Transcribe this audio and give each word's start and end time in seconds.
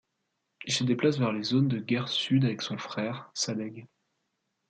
Il 0.65 0.73
se 0.73 0.83
déplace 0.83 1.19
vers 1.19 1.31
les 1.31 1.43
zones 1.43 1.67
de 1.67 1.77
guerre 1.77 2.07
sud 2.07 2.43
avec 2.45 2.63
son 2.63 2.79
frère, 2.79 3.29
Sadegh. 3.35 3.85